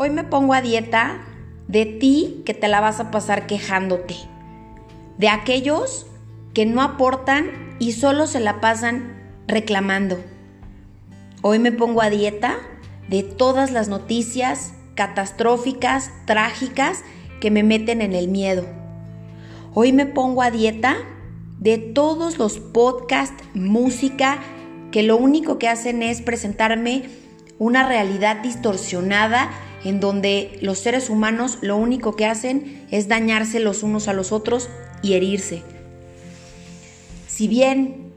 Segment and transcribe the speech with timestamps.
[0.00, 1.18] Hoy me pongo a dieta
[1.66, 4.14] de ti que te la vas a pasar quejándote,
[5.18, 6.06] de aquellos
[6.54, 7.50] que no aportan
[7.80, 10.20] y solo se la pasan reclamando.
[11.42, 12.58] Hoy me pongo a dieta
[13.08, 17.02] de todas las noticias catastróficas, trágicas
[17.40, 18.66] que me meten en el miedo.
[19.74, 20.94] Hoy me pongo a dieta
[21.58, 24.38] de todos los podcasts, música,
[24.92, 27.02] que lo único que hacen es presentarme
[27.58, 29.50] una realidad distorsionada
[29.84, 34.32] en donde los seres humanos lo único que hacen es dañarse los unos a los
[34.32, 34.68] otros
[35.02, 35.62] y herirse.
[37.26, 38.12] Si bien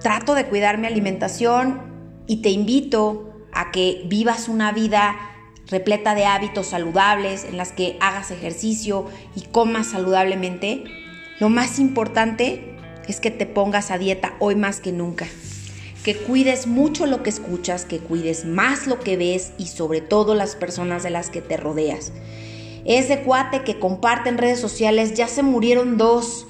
[0.00, 1.80] trato de cuidar mi alimentación
[2.26, 5.16] y te invito a que vivas una vida
[5.68, 10.84] repleta de hábitos saludables, en las que hagas ejercicio y comas saludablemente,
[11.40, 12.76] lo más importante
[13.08, 15.26] es que te pongas a dieta hoy más que nunca
[16.04, 20.34] que cuides mucho lo que escuchas, que cuides más lo que ves y sobre todo
[20.34, 22.12] las personas de las que te rodeas.
[22.84, 26.48] Ese cuate que comparte en redes sociales, ya se murieron dos,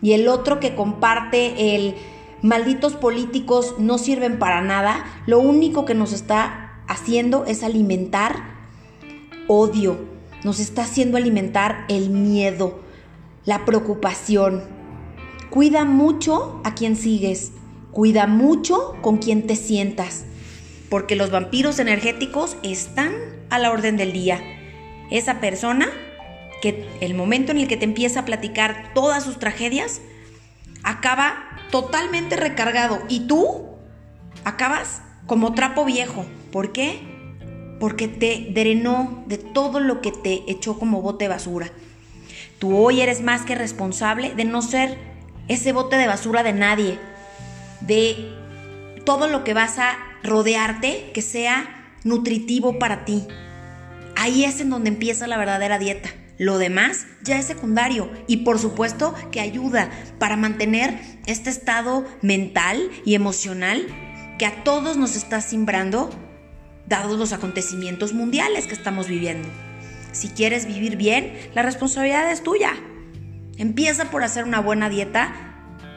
[0.00, 1.94] y el otro que comparte el
[2.42, 8.52] malditos políticos no sirven para nada, lo único que nos está haciendo es alimentar
[9.46, 9.98] odio,
[10.44, 12.80] nos está haciendo alimentar el miedo,
[13.44, 14.62] la preocupación.
[15.50, 17.52] Cuida mucho a quien sigues,
[17.92, 20.24] Cuida mucho con quien te sientas,
[20.90, 23.12] porque los vampiros energéticos están
[23.50, 24.40] a la orden del día.
[25.10, 25.90] Esa persona
[26.62, 30.00] que el momento en el que te empieza a platicar todas sus tragedias,
[30.84, 33.66] acaba totalmente recargado y tú
[34.44, 36.24] acabas como trapo viejo.
[36.52, 37.00] ¿Por qué?
[37.80, 41.70] Porque te drenó de todo lo que te echó como bote de basura.
[42.60, 44.96] Tú hoy eres más que responsable de no ser
[45.48, 46.98] ese bote de basura de nadie,
[47.86, 48.32] de
[49.04, 53.26] todo lo que vas a rodearte que sea nutritivo para ti.
[54.16, 56.10] Ahí es en donde empieza la verdadera dieta.
[56.38, 62.90] Lo demás ya es secundario y por supuesto que ayuda para mantener este estado mental
[63.04, 63.86] y emocional
[64.38, 66.10] que a todos nos está simbrando
[66.86, 69.48] dados los acontecimientos mundiales que estamos viviendo.
[70.10, 72.72] Si quieres vivir bien, la responsabilidad es tuya.
[73.56, 75.51] Empieza por hacer una buena dieta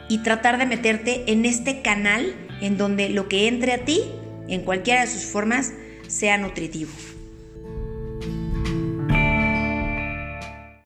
[0.08, 4.02] y tratar de meterte en este canal en donde lo que entre a ti,
[4.48, 5.72] en cualquiera de sus formas,
[6.08, 6.90] sea nutritivo.